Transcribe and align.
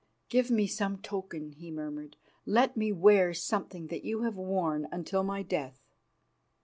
"Give 0.29 0.49
me 0.49 0.65
some 0.65 0.97
token," 0.97 1.51
he 1.51 1.69
murmured; 1.69 2.15
"let 2.43 2.75
me 2.75 2.91
wear 2.91 3.35
something 3.35 3.85
that 3.89 4.03
you 4.03 4.23
have 4.23 4.35
worn 4.35 4.87
until 4.91 5.23
my 5.23 5.43
death." 5.43 5.79